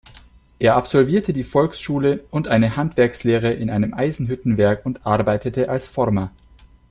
Er 0.57 0.77
absolvierte 0.77 1.31
die 1.31 1.43
Volksschule 1.43 2.23
und 2.31 2.47
eine 2.47 2.75
Handwerkslehre 2.75 3.53
in 3.53 3.69
einem 3.69 3.93
Eisenhüttenwerk 3.93 4.83
und 4.83 5.05
arbeitete 5.05 5.69
als 5.69 5.85
Former. 5.85 6.31